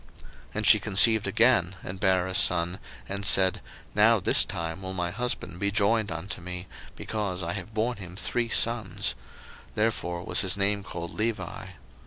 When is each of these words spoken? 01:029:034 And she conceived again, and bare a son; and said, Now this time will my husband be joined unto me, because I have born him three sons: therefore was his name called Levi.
01:029:034 0.07 0.19
And 0.55 0.65
she 0.65 0.79
conceived 0.79 1.27
again, 1.27 1.75
and 1.83 1.99
bare 1.99 2.25
a 2.25 2.33
son; 2.33 2.79
and 3.07 3.23
said, 3.23 3.61
Now 3.93 4.19
this 4.19 4.43
time 4.43 4.81
will 4.81 4.93
my 4.95 5.11
husband 5.11 5.59
be 5.59 5.69
joined 5.69 6.11
unto 6.11 6.41
me, 6.41 6.65
because 6.95 7.43
I 7.43 7.53
have 7.53 7.75
born 7.75 7.97
him 7.97 8.15
three 8.15 8.49
sons: 8.49 9.13
therefore 9.75 10.23
was 10.23 10.41
his 10.41 10.57
name 10.57 10.81
called 10.81 11.13
Levi. 11.13 11.67